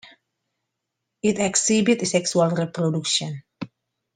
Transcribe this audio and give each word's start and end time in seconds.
It 1.21 1.37
exhibits 1.37 2.09
sexual 2.09 2.49
reproduction. 2.49 3.43